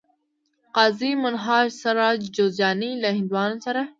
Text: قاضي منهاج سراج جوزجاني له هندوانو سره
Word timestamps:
قاضي 0.75 1.11
منهاج 1.23 1.67
سراج 1.81 2.19
جوزجاني 2.37 2.91
له 3.01 3.09
هندوانو 3.17 3.57
سره 3.65 3.81